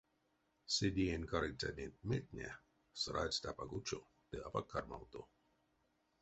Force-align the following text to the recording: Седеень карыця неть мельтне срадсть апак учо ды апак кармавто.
Седеень 0.75 1.27
карыця 1.31 1.69
неть 1.79 2.01
мельтне 2.09 2.49
срадсть 3.01 3.47
апак 3.51 3.71
учо 3.79 3.99
ды 4.29 4.37
апак 4.47 4.65
кармавто. 4.73 5.21